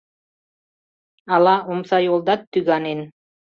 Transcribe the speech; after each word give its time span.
Ала 1.35 1.55
омсайолдат 1.71 2.41
тӱганен 2.51 2.99